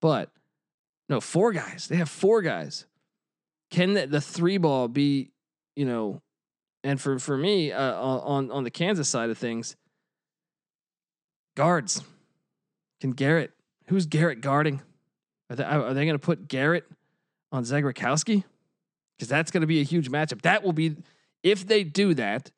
But 0.00 0.30
no, 1.08 1.20
four 1.20 1.52
guys. 1.52 1.86
They 1.88 1.96
have 1.96 2.08
four 2.08 2.42
guys. 2.42 2.86
Can 3.70 3.94
the, 3.94 4.06
the 4.06 4.20
three 4.20 4.58
ball 4.58 4.88
be, 4.88 5.30
you 5.76 5.84
know, 5.84 6.22
and 6.82 7.00
for, 7.00 7.18
for 7.18 7.36
me, 7.36 7.72
uh, 7.72 7.94
on, 7.94 8.50
on 8.50 8.64
the 8.64 8.70
Kansas 8.70 9.08
side 9.08 9.30
of 9.30 9.38
things, 9.38 9.76
guards. 11.58 12.02
Can 13.00 13.10
Garrett, 13.10 13.50
who's 13.88 14.06
Garrett 14.06 14.40
guarding? 14.40 14.80
Are 15.50 15.56
they, 15.56 15.64
are 15.64 15.92
they 15.92 16.04
going 16.04 16.14
to 16.14 16.24
put 16.24 16.46
Garrett 16.46 16.84
on 17.50 17.64
Zegarowski? 17.64 18.44
Because 19.16 19.28
that's 19.28 19.50
going 19.50 19.62
to 19.62 19.66
be 19.66 19.80
a 19.80 19.84
huge 19.84 20.08
matchup. 20.08 20.42
That 20.42 20.62
will 20.62 20.72
be, 20.72 20.94
if 21.42 21.66
they 21.66 21.82
do 21.82 22.14
that, 22.14 22.52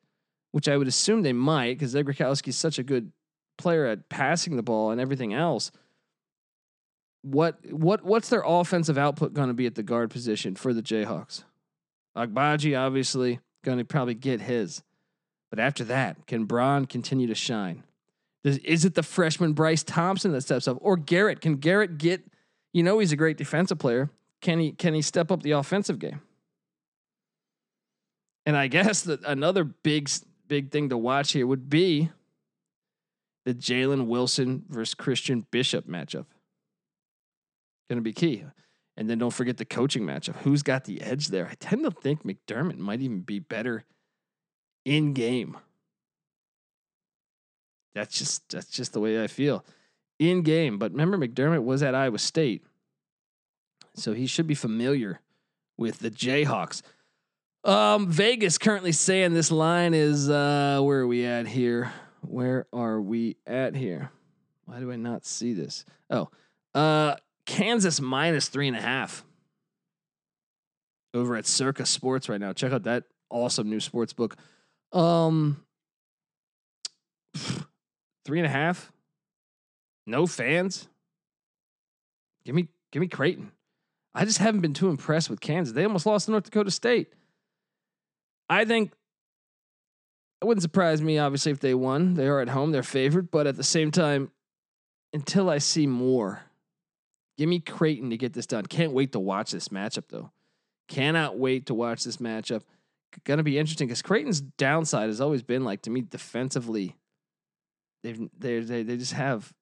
which 0.51 0.69
I 0.69 0.77
would 0.77 0.87
assume 0.87 1.23
they 1.23 1.33
might, 1.33 1.79
because 1.79 1.95
Zegarowski 1.95 2.49
is 2.49 2.57
such 2.57 2.77
a 2.77 2.83
good 2.83 3.11
player 3.57 3.87
at 3.87 4.07
passing 4.07 4.55
the 4.55 4.61
ball 4.61 4.91
and 4.91 5.01
everything 5.01 5.33
else. 5.33 5.71
What 7.23 7.59
what 7.71 8.03
what's 8.03 8.29
their 8.29 8.43
offensive 8.45 8.97
output 8.97 9.33
going 9.33 9.47
to 9.47 9.53
be 9.53 9.67
at 9.67 9.75
the 9.75 9.83
guard 9.83 10.09
position 10.09 10.55
for 10.55 10.73
the 10.73 10.81
Jayhawks? 10.81 11.43
Agbaji 12.17 12.79
obviously 12.79 13.39
going 13.63 13.77
to 13.77 13.85
probably 13.85 14.15
get 14.15 14.41
his, 14.41 14.81
but 15.51 15.59
after 15.59 15.83
that, 15.85 16.25
can 16.25 16.45
Braun 16.45 16.85
continue 16.85 17.27
to 17.27 17.35
shine? 17.35 17.83
Is 18.43 18.85
it 18.85 18.95
the 18.95 19.03
freshman 19.03 19.53
Bryce 19.53 19.83
Thompson 19.83 20.31
that 20.31 20.41
steps 20.41 20.67
up, 20.67 20.77
or 20.81 20.97
Garrett? 20.97 21.41
Can 21.41 21.57
Garrett 21.57 21.97
get? 21.97 22.23
You 22.73 22.83
know 22.83 22.99
he's 22.99 23.11
a 23.11 23.17
great 23.17 23.37
defensive 23.37 23.77
player. 23.77 24.09
Can 24.41 24.59
he 24.59 24.71
can 24.71 24.93
he 24.93 25.01
step 25.01 25.31
up 25.31 25.43
the 25.43 25.51
offensive 25.51 25.99
game? 25.99 26.21
And 28.45 28.57
I 28.57 28.67
guess 28.67 29.03
that 29.03 29.23
another 29.23 29.63
big 29.63 30.09
big 30.47 30.71
thing 30.71 30.89
to 30.89 30.97
watch 30.97 31.33
here 31.33 31.45
would 31.45 31.69
be 31.69 32.09
the 33.45 33.53
Jalen 33.53 34.07
Wilson 34.07 34.63
versus 34.69 34.93
Christian 34.93 35.45
Bishop 35.51 35.87
matchup. 35.87 36.25
Going 37.89 37.97
to 37.97 38.01
be 38.01 38.13
key. 38.13 38.45
And 38.97 39.09
then 39.09 39.17
don't 39.17 39.33
forget 39.33 39.57
the 39.57 39.65
coaching 39.65 40.03
matchup. 40.03 40.35
Who's 40.37 40.63
got 40.63 40.85
the 40.85 41.01
edge 41.01 41.27
there? 41.27 41.47
I 41.47 41.55
tend 41.59 41.83
to 41.85 41.91
think 41.91 42.23
McDermott 42.23 42.77
might 42.77 43.01
even 43.01 43.21
be 43.21 43.39
better 43.39 43.83
in 44.85 45.13
game. 45.13 45.57
That's 47.93 48.17
just 48.17 48.49
that's 48.49 48.69
just 48.69 48.93
the 48.93 48.99
way 48.99 49.23
I 49.23 49.27
feel 49.27 49.65
in 50.19 50.43
game. 50.43 50.77
But 50.77 50.91
remember, 50.91 51.17
McDermott 51.17 51.63
was 51.63 51.83
at 51.83 51.95
Iowa 51.95 52.19
State, 52.19 52.63
so 53.95 54.13
he 54.13 54.27
should 54.27 54.47
be 54.47 54.55
familiar 54.55 55.19
with 55.77 55.99
the 55.99 56.11
Jayhawks. 56.11 56.81
Um, 57.63 58.07
Vegas 58.07 58.57
currently 58.57 58.91
saying 58.91 59.33
this 59.33 59.51
line 59.51 59.93
is 59.93 60.29
uh, 60.29 60.79
where 60.81 61.01
are 61.01 61.07
we 61.07 61.25
at 61.25 61.47
here? 61.47 61.91
Where 62.21 62.67
are 62.73 63.01
we 63.01 63.37
at 63.45 63.75
here? 63.75 64.11
Why 64.65 64.79
do 64.79 64.91
I 64.91 64.95
not 64.95 65.25
see 65.25 65.53
this? 65.53 65.85
Oh, 66.09 66.29
uh, 66.73 67.15
Kansas 67.45 67.99
minus 67.99 68.47
three 68.47 68.67
and 68.67 68.77
a 68.77 68.81
half 68.81 69.25
over 71.13 71.35
at 71.35 71.45
Circa 71.45 71.85
Sports 71.85 72.29
right 72.29 72.39
now. 72.39 72.53
Check 72.53 72.71
out 72.71 72.83
that 72.83 73.03
awesome 73.29 73.69
new 73.69 73.79
sports 73.79 74.13
book. 74.13 74.37
Um, 74.93 75.63
three 78.25 78.39
and 78.39 78.45
a 78.45 78.49
half. 78.49 78.91
No 80.05 80.25
fans. 80.27 80.87
Give 82.45 82.55
me, 82.55 82.67
give 82.91 83.01
me 83.01 83.07
Creighton. 83.07 83.51
I 84.13 84.25
just 84.25 84.39
haven't 84.39 84.61
been 84.61 84.73
too 84.73 84.89
impressed 84.89 85.29
with 85.29 85.39
Kansas. 85.39 85.73
They 85.73 85.85
almost 85.85 86.05
lost 86.05 86.25
to 86.25 86.31
North 86.31 86.43
Dakota 86.43 86.71
State. 86.71 87.13
I 88.49 88.65
think 88.65 88.91
it 90.41 90.45
wouldn't 90.45 90.63
surprise 90.63 91.01
me, 91.01 91.19
obviously, 91.19 91.51
if 91.51 91.59
they 91.59 91.73
won. 91.73 92.15
They 92.15 92.27
are 92.27 92.41
at 92.41 92.49
home, 92.49 92.71
they're 92.71 92.83
favored, 92.83 93.31
but 93.31 93.47
at 93.47 93.55
the 93.55 93.63
same 93.63 93.91
time, 93.91 94.31
until 95.13 95.49
I 95.49 95.59
see 95.59 95.87
more, 95.87 96.41
give 97.37 97.47
me 97.47 97.59
Creighton 97.59 98.09
to 98.09 98.17
get 98.17 98.33
this 98.33 98.47
done. 98.47 98.65
Can't 98.65 98.91
wait 98.91 99.11
to 99.11 99.19
watch 99.19 99.51
this 99.51 99.69
matchup, 99.69 100.05
though. 100.09 100.31
Cannot 100.87 101.37
wait 101.37 101.67
to 101.67 101.73
watch 101.73 102.03
this 102.03 102.17
matchup. 102.17 102.63
To 103.25 103.43
be 103.43 103.57
interesting 103.57 103.87
because 103.87 104.01
Creighton's 104.01 104.41
downside 104.41 105.07
has 105.07 105.21
always 105.21 105.43
been 105.43 105.63
like 105.63 105.81
to 105.83 105.89
me 105.89 106.01
defensively. 106.01 106.95
They've 108.03 108.29
they 108.37 108.59
they 108.59 108.83
they 108.83 108.97
just 108.97 109.13
have 109.13 109.53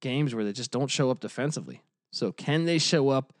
games 0.00 0.34
where 0.34 0.44
they 0.44 0.52
just 0.52 0.70
don't 0.70 0.90
show 0.90 1.10
up 1.10 1.20
defensively. 1.20 1.82
So 2.12 2.32
can 2.32 2.64
they 2.64 2.78
show 2.78 3.10
up 3.10 3.32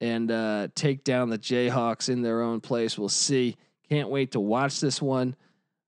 and 0.00 0.30
uh, 0.30 0.68
take 0.74 1.04
down 1.04 1.30
the 1.30 1.38
Jayhawks 1.38 2.08
in 2.08 2.22
their 2.22 2.42
own 2.42 2.60
place? 2.60 2.98
We'll 2.98 3.08
see. 3.08 3.56
Can't 3.88 4.08
wait 4.08 4.32
to 4.32 4.40
watch 4.40 4.80
this 4.80 5.00
one. 5.00 5.34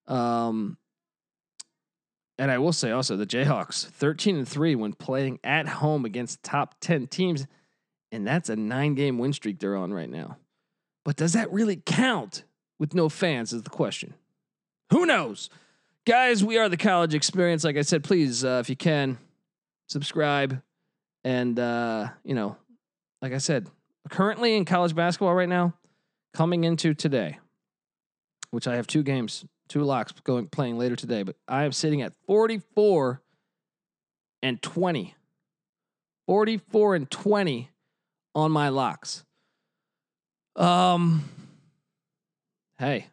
Um, 0.06 0.78
and 2.38 2.50
I 2.50 2.58
will 2.58 2.72
say 2.72 2.90
also 2.90 3.16
the 3.16 3.26
Jayhawks 3.26 3.86
13 3.86 4.36
and 4.36 4.48
3 4.48 4.76
when 4.76 4.92
playing 4.92 5.40
at 5.42 5.68
home 5.68 6.04
against 6.04 6.42
top 6.42 6.76
10 6.80 7.08
teams 7.08 7.46
and 8.10 8.26
that's 8.26 8.48
a 8.48 8.56
9 8.56 8.94
game 8.94 9.18
win 9.18 9.32
streak 9.32 9.58
they're 9.58 9.76
on 9.76 9.92
right 9.92 10.08
now. 10.08 10.38
But 11.04 11.16
does 11.16 11.32
that 11.32 11.52
really 11.52 11.76
count 11.84 12.44
with 12.78 12.94
no 12.94 13.08
fans 13.08 13.52
is 13.52 13.62
the 13.62 13.70
question. 13.70 14.14
Who 14.90 15.04
knows? 15.04 15.50
Guys, 16.08 16.42
we 16.42 16.56
are 16.56 16.70
the 16.70 16.78
college 16.78 17.12
experience 17.12 17.64
like 17.64 17.76
I 17.76 17.82
said 17.82 18.02
please 18.02 18.42
uh, 18.42 18.60
if 18.62 18.70
you 18.70 18.76
can 18.76 19.18
subscribe 19.88 20.62
and 21.22 21.58
uh, 21.58 22.08
you 22.24 22.34
know, 22.34 22.56
like 23.20 23.34
I 23.34 23.36
said, 23.36 23.68
currently 24.08 24.56
in 24.56 24.64
college 24.64 24.94
basketball 24.94 25.34
right 25.34 25.50
now 25.50 25.74
coming 26.32 26.64
into 26.64 26.94
today 26.94 27.38
which 28.52 28.66
I 28.66 28.76
have 28.76 28.86
two 28.86 29.02
games 29.02 29.44
two 29.68 29.82
locks 29.82 30.12
going 30.24 30.48
playing 30.48 30.78
later 30.78 30.96
today, 30.96 31.24
but 31.24 31.36
I 31.46 31.64
am 31.64 31.72
sitting 31.72 32.00
at 32.00 32.14
44 32.26 33.20
and 34.42 34.62
20. 34.62 35.14
44 36.26 36.94
and 36.94 37.10
20 37.10 37.70
on 38.34 38.50
my 38.50 38.70
locks. 38.70 39.26
Um 40.56 41.28
hey. 42.78 43.08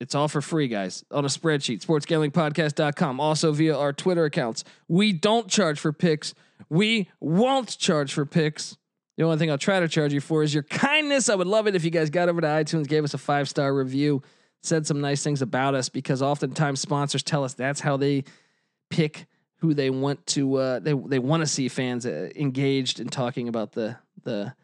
It's 0.00 0.14
all 0.14 0.28
for 0.28 0.42
free, 0.42 0.68
guys, 0.68 1.04
on 1.10 1.24
a 1.24 1.28
spreadsheet, 1.28 1.84
sportsgamblingpodcast.com, 1.84 3.20
also 3.20 3.52
via 3.52 3.76
our 3.76 3.92
Twitter 3.92 4.24
accounts. 4.24 4.64
We 4.88 5.12
don't 5.12 5.48
charge 5.48 5.78
for 5.78 5.92
picks. 5.92 6.34
We 6.68 7.08
won't 7.20 7.78
charge 7.78 8.12
for 8.12 8.26
picks. 8.26 8.76
The 9.16 9.22
only 9.22 9.38
thing 9.38 9.50
I'll 9.50 9.58
try 9.58 9.78
to 9.78 9.88
charge 9.88 10.12
you 10.12 10.20
for 10.20 10.42
is 10.42 10.52
your 10.52 10.64
kindness. 10.64 11.28
I 11.28 11.36
would 11.36 11.46
love 11.46 11.68
it 11.68 11.76
if 11.76 11.84
you 11.84 11.90
guys 11.90 12.10
got 12.10 12.28
over 12.28 12.40
to 12.40 12.46
iTunes, 12.46 12.88
gave 12.88 13.04
us 13.04 13.14
a 13.14 13.18
five 13.18 13.48
star 13.48 13.72
review 13.72 14.22
said 14.64 14.86
some 14.86 15.00
nice 15.00 15.22
things 15.22 15.42
about 15.42 15.74
us 15.74 15.88
because 15.88 16.22
oftentimes 16.22 16.80
sponsors 16.80 17.22
tell 17.22 17.44
us 17.44 17.54
that's 17.54 17.80
how 17.80 17.96
they 17.96 18.24
pick 18.90 19.26
who 19.56 19.74
they 19.74 19.90
want 19.90 20.24
to 20.26 20.56
uh, 20.56 20.78
they 20.78 20.92
they 20.92 21.18
want 21.18 21.42
to 21.42 21.46
see 21.46 21.68
fans 21.68 22.06
uh, 22.06 22.30
engaged 22.34 23.00
in 23.00 23.08
talking 23.08 23.48
about 23.48 23.72
the 23.72 23.96
the 24.24 24.54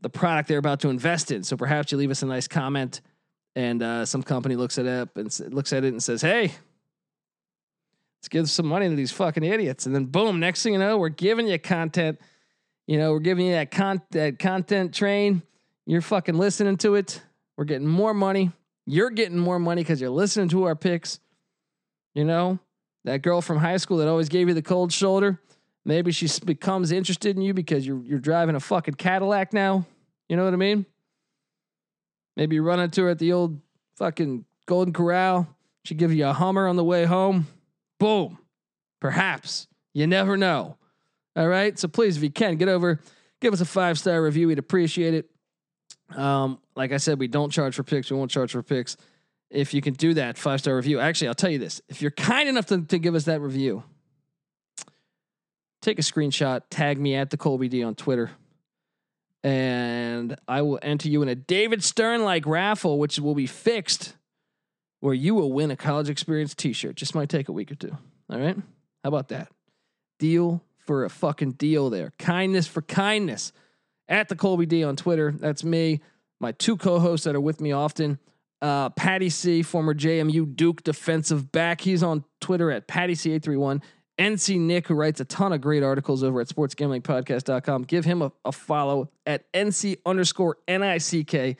the 0.00 0.10
product 0.10 0.48
they're 0.48 0.58
about 0.58 0.80
to 0.80 0.88
invest 0.88 1.30
in. 1.30 1.42
So 1.42 1.56
perhaps 1.56 1.92
you 1.92 1.98
leave 1.98 2.10
us 2.10 2.22
a 2.22 2.26
nice 2.26 2.48
comment, 2.48 3.00
and 3.54 3.82
uh, 3.82 4.06
some 4.06 4.22
company 4.22 4.56
looks 4.56 4.78
it 4.78 4.86
up 4.86 5.16
and 5.16 5.38
looks 5.52 5.72
at 5.72 5.84
it 5.84 5.88
and 5.88 6.02
says, 6.02 6.22
"Hey, 6.22 6.52
let's 8.18 8.28
give 8.28 8.48
some 8.48 8.66
money 8.66 8.88
to 8.88 8.94
these 8.94 9.12
fucking 9.12 9.44
idiots." 9.44 9.86
And 9.86 9.94
then 9.94 10.06
boom, 10.06 10.40
next 10.40 10.62
thing 10.62 10.72
you 10.72 10.78
know, 10.78 10.98
we're 10.98 11.08
giving 11.08 11.46
you 11.46 11.58
content. 11.58 12.20
You 12.86 12.98
know, 12.98 13.12
we're 13.12 13.20
giving 13.20 13.46
you 13.46 13.52
that 13.52 13.70
con 13.70 14.02
that 14.10 14.38
content 14.38 14.94
train. 14.94 15.42
You're 15.86 16.00
fucking 16.00 16.36
listening 16.36 16.76
to 16.78 16.94
it. 16.94 17.20
We're 17.56 17.64
getting 17.64 17.88
more 17.88 18.14
money. 18.14 18.50
You're 18.86 19.10
getting 19.10 19.38
more 19.38 19.58
money 19.58 19.82
because 19.82 20.00
you're 20.00 20.10
listening 20.10 20.48
to 20.50 20.64
our 20.64 20.76
picks. 20.76 21.20
You 22.14 22.24
know, 22.24 22.58
that 23.04 23.22
girl 23.22 23.40
from 23.40 23.58
high 23.58 23.76
school 23.76 23.98
that 23.98 24.08
always 24.08 24.28
gave 24.28 24.48
you 24.48 24.54
the 24.54 24.62
cold 24.62 24.92
shoulder. 24.92 25.40
Maybe 25.84 26.12
she 26.12 26.28
becomes 26.44 26.92
interested 26.92 27.36
in 27.36 27.42
you 27.42 27.54
because 27.54 27.86
you're 27.86 28.02
you're 28.04 28.20
driving 28.20 28.54
a 28.54 28.60
fucking 28.60 28.94
Cadillac 28.94 29.52
now. 29.52 29.86
You 30.28 30.36
know 30.36 30.44
what 30.44 30.54
I 30.54 30.56
mean? 30.56 30.86
Maybe 32.36 32.60
run 32.60 32.80
into 32.80 33.02
her 33.02 33.10
at 33.10 33.18
the 33.18 33.32
old 33.32 33.60
fucking 33.96 34.44
Golden 34.66 34.92
Corral. 34.92 35.48
She 35.84 35.94
give 35.94 36.12
you 36.12 36.26
a 36.26 36.32
Hummer 36.32 36.66
on 36.66 36.76
the 36.76 36.84
way 36.84 37.04
home. 37.04 37.46
Boom. 37.98 38.38
Perhaps. 39.00 39.66
You 39.92 40.06
never 40.06 40.36
know. 40.36 40.76
All 41.36 41.48
right. 41.48 41.78
So 41.78 41.88
please, 41.88 42.16
if 42.16 42.22
you 42.22 42.30
can, 42.30 42.56
get 42.56 42.68
over, 42.68 43.00
give 43.40 43.52
us 43.52 43.60
a 43.60 43.64
five 43.64 43.98
star 43.98 44.22
review. 44.22 44.48
We'd 44.48 44.58
appreciate 44.58 45.14
it. 45.14 45.28
Um, 46.16 46.58
like 46.76 46.92
I 46.92 46.98
said, 46.98 47.18
we 47.18 47.28
don't 47.28 47.50
charge 47.50 47.74
for 47.74 47.82
picks. 47.82 48.10
We 48.10 48.16
won't 48.16 48.30
charge 48.30 48.52
for 48.52 48.62
picks. 48.62 48.96
if 49.50 49.74
you 49.74 49.80
can 49.80 49.94
do 49.94 50.14
that 50.14 50.38
five 50.38 50.60
star 50.60 50.74
review. 50.76 50.98
Actually, 50.98 51.28
I'll 51.28 51.34
tell 51.34 51.50
you 51.50 51.58
this: 51.58 51.80
if 51.88 52.02
you're 52.02 52.10
kind 52.10 52.48
enough 52.48 52.66
to, 52.66 52.82
to 52.82 52.98
give 52.98 53.14
us 53.14 53.24
that 53.24 53.40
review, 53.40 53.82
take 55.80 55.98
a 55.98 56.02
screenshot, 56.02 56.62
tag 56.70 56.98
me 56.98 57.14
at 57.14 57.30
the 57.30 57.36
Colby 57.36 57.68
D 57.68 57.82
on 57.82 57.94
Twitter, 57.94 58.30
and 59.42 60.36
I 60.46 60.62
will 60.62 60.78
enter 60.82 61.08
you 61.08 61.22
in 61.22 61.28
a 61.28 61.34
David 61.34 61.82
Stern 61.82 62.24
like 62.24 62.46
raffle, 62.46 62.98
which 62.98 63.18
will 63.18 63.34
be 63.34 63.46
fixed, 63.46 64.16
where 65.00 65.14
you 65.14 65.34
will 65.34 65.52
win 65.52 65.70
a 65.70 65.76
college 65.76 66.08
experience 66.08 66.54
T-shirt. 66.54 66.96
Just 66.96 67.14
might 67.14 67.28
take 67.28 67.48
a 67.48 67.52
week 67.52 67.72
or 67.72 67.74
two. 67.74 67.96
All 68.30 68.38
right, 68.38 68.56
how 68.56 69.08
about 69.08 69.28
that? 69.28 69.48
Deal 70.18 70.62
for 70.86 71.04
a 71.04 71.10
fucking 71.10 71.52
deal 71.52 71.90
there. 71.90 72.12
Kindness 72.18 72.66
for 72.66 72.82
kindness. 72.82 73.52
At 74.08 74.28
the 74.28 74.36
Colby 74.36 74.66
D 74.66 74.84
on 74.84 74.96
Twitter. 74.96 75.32
That's 75.32 75.64
me. 75.64 76.00
My 76.40 76.52
two 76.52 76.76
co-hosts 76.76 77.24
that 77.24 77.34
are 77.34 77.40
with 77.40 77.60
me 77.60 77.72
often. 77.72 78.18
Uh, 78.60 78.90
Patty 78.90 79.30
C, 79.30 79.62
former 79.62 79.94
JMU 79.94 80.54
Duke 80.54 80.84
defensive 80.84 81.50
back. 81.50 81.80
He's 81.80 82.02
on 82.02 82.24
Twitter 82.40 82.70
at 82.70 82.86
Patty 82.86 83.14
C831. 83.14 83.82
NC 84.18 84.58
Nick, 84.58 84.88
who 84.88 84.94
writes 84.94 85.20
a 85.20 85.24
ton 85.24 85.52
of 85.52 85.60
great 85.60 85.82
articles 85.82 86.22
over 86.22 86.40
at 86.40 86.48
sportsgamblingpodcast.com. 86.48 87.84
Give 87.84 88.04
him 88.04 88.22
a, 88.22 88.32
a 88.44 88.52
follow 88.52 89.10
at 89.26 89.50
NC 89.52 89.98
underscore 90.04 90.58
NICK. 90.68 91.56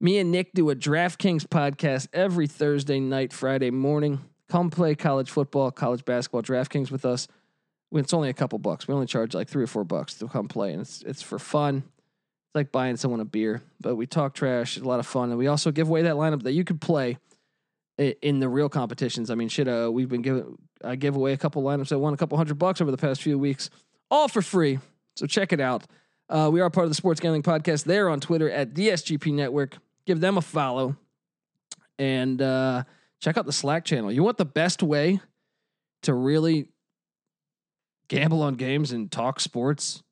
Me 0.00 0.18
and 0.18 0.30
Nick 0.30 0.52
do 0.52 0.70
a 0.70 0.76
DraftKings 0.76 1.46
podcast 1.46 2.08
every 2.12 2.46
Thursday 2.46 3.00
night, 3.00 3.32
Friday 3.32 3.70
morning. 3.70 4.20
Come 4.48 4.70
play 4.70 4.94
college 4.94 5.30
football, 5.30 5.70
college 5.70 6.04
basketball, 6.04 6.42
DraftKings 6.42 6.90
with 6.90 7.04
us. 7.04 7.28
It's 7.92 8.12
only 8.12 8.28
a 8.28 8.34
couple 8.34 8.58
bucks. 8.58 8.86
We 8.86 8.94
only 8.94 9.06
charge 9.06 9.34
like 9.34 9.48
three 9.48 9.64
or 9.64 9.68
four 9.68 9.84
bucks 9.84 10.14
to 10.14 10.28
come 10.28 10.48
play, 10.48 10.72
and 10.72 10.82
it's 10.82 11.02
it's 11.02 11.22
for 11.22 11.38
fun. 11.38 11.78
It's 11.78 12.54
like 12.54 12.72
buying 12.72 12.96
someone 12.96 13.20
a 13.20 13.24
beer, 13.24 13.62
but 13.80 13.96
we 13.96 14.06
talk 14.06 14.34
trash. 14.34 14.76
It's 14.76 14.84
a 14.84 14.88
lot 14.88 15.00
of 15.00 15.06
fun, 15.06 15.30
and 15.30 15.38
we 15.38 15.46
also 15.46 15.70
give 15.70 15.88
away 15.88 16.02
that 16.02 16.16
lineup 16.16 16.42
that 16.42 16.52
you 16.52 16.64
could 16.64 16.80
play 16.80 17.18
in 17.98 18.40
the 18.40 18.48
real 18.48 18.68
competitions. 18.68 19.30
I 19.30 19.34
mean, 19.34 19.48
shit. 19.48 19.68
Uh, 19.68 19.90
we've 19.92 20.08
been 20.08 20.22
giving. 20.22 20.58
I 20.84 20.96
give 20.96 21.16
away 21.16 21.32
a 21.32 21.36
couple 21.36 21.62
lineups 21.62 21.88
that 21.88 21.98
won 21.98 22.12
a 22.12 22.16
couple 22.16 22.36
hundred 22.36 22.58
bucks 22.58 22.80
over 22.80 22.90
the 22.90 22.96
past 22.96 23.22
few 23.22 23.38
weeks, 23.38 23.70
all 24.10 24.28
for 24.28 24.42
free. 24.42 24.78
So 25.16 25.26
check 25.26 25.52
it 25.52 25.60
out. 25.60 25.84
Uh, 26.28 26.50
we 26.52 26.60
are 26.60 26.68
part 26.70 26.84
of 26.84 26.90
the 26.90 26.94
Sports 26.96 27.20
Gambling 27.20 27.42
Podcast. 27.42 27.84
They're 27.84 28.08
on 28.08 28.20
Twitter 28.20 28.50
at 28.50 28.74
DSGP 28.74 29.32
Network. 29.32 29.78
Give 30.06 30.20
them 30.20 30.36
a 30.36 30.42
follow, 30.42 30.96
and 31.98 32.40
uh, 32.42 32.84
check 33.20 33.36
out 33.36 33.46
the 33.46 33.52
Slack 33.52 33.84
channel. 33.84 34.12
You 34.12 34.22
want 34.22 34.36
the 34.36 34.44
best 34.44 34.82
way 34.82 35.20
to 36.02 36.14
really 36.14 36.68
gamble 38.08 38.42
on 38.42 38.54
games 38.54 38.92
and 38.92 39.10
talk 39.10 39.40
sports, 39.40 40.02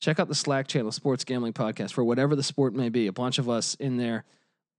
check 0.00 0.18
out 0.18 0.28
the 0.28 0.34
Slack 0.34 0.66
channel, 0.66 0.90
Sports 0.90 1.24
Gambling 1.24 1.52
Podcast, 1.52 1.92
for 1.92 2.02
whatever 2.04 2.34
the 2.34 2.42
sport 2.42 2.74
may 2.74 2.88
be. 2.88 3.06
A 3.06 3.12
bunch 3.12 3.38
of 3.38 3.48
us 3.48 3.74
in 3.76 3.96
there, 3.96 4.24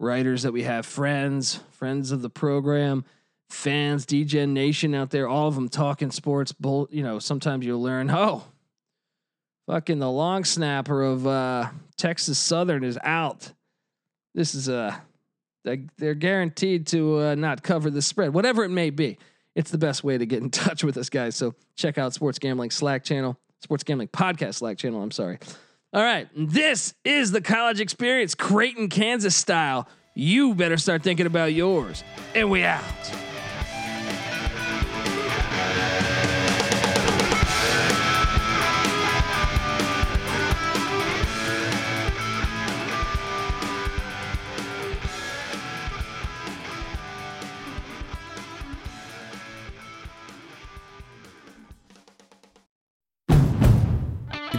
writers 0.02 0.44
that 0.44 0.52
we 0.52 0.64
have, 0.64 0.86
friends, 0.86 1.60
friends 1.72 2.12
of 2.12 2.22
the 2.22 2.30
program, 2.30 3.06
fans, 3.50 4.06
DJ 4.06 4.48
Nation 4.48 4.96
out 4.96 5.12
there, 5.12 5.28
all 5.28 5.48
of 5.48 5.56
them 5.56 5.70
talking 5.70 6.12
sports. 6.12 6.52
Bull, 6.52 6.88
you 6.92 7.04
know, 7.04 7.20
sometimes 7.20 7.66
you'll 7.66 7.82
learn, 7.82 8.10
oh, 8.14 8.44
fucking 9.68 10.00
the 10.00 10.10
long 10.10 10.44
snapper 10.44 11.04
of 11.04 11.26
uh, 11.28 11.70
Texas 11.98 12.40
Southern 12.40 12.84
is 12.84 13.00
out. 13.04 13.52
This 14.34 14.56
is 14.56 14.68
a. 14.68 14.76
Uh, 14.76 14.96
they're 15.98 16.16
guaranteed 16.16 16.88
to 16.88 17.20
uh, 17.20 17.36
not 17.36 17.62
cover 17.62 17.92
the 17.92 18.02
spread, 18.02 18.34
whatever 18.34 18.64
it 18.64 18.70
may 18.70 18.90
be 18.90 19.20
it's 19.56 19.72
the 19.72 19.78
best 19.78 20.04
way 20.04 20.18
to 20.18 20.26
get 20.26 20.42
in 20.42 20.50
touch 20.52 20.84
with 20.84 20.98
us, 20.98 21.10
guys. 21.10 21.36
So 21.36 21.56
check 21.76 21.98
out 21.98 22.14
Sports 22.14 22.40
Gambling 22.40 22.72
Slack 22.72 23.04
channel, 23.04 23.38
Sports 23.60 23.84
Gambling 23.84 24.10
Podcast 24.10 24.56
Slack 24.56 24.78
channel. 24.78 25.02
I'm 25.02 25.12
sorry. 25.12 25.40
All 25.94 26.04
right. 26.04 26.30
This 26.36 26.94
is 27.04 27.32
the 27.32 27.42
college 27.42 27.82
experience, 27.82 28.34
Creighton, 28.34 28.88
Kansas 28.88 29.36
style. 29.36 29.90
You 30.16 30.56
better 30.56 30.78
start 30.78 31.04
thinking 31.04 31.26
about 31.26 31.54
yours. 31.54 32.04
And 32.34 32.50
we 32.50 32.64
out. 32.64 32.84